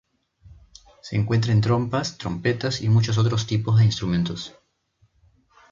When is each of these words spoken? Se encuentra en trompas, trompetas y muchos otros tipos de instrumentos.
Se 1.01 1.15
encuentra 1.15 1.51
en 1.51 1.61
trompas, 1.61 2.17
trompetas 2.17 2.81
y 2.81 2.89
muchos 2.89 3.19
otros 3.19 3.45
tipos 3.45 3.77
de 3.77 3.85
instrumentos. 3.85 4.55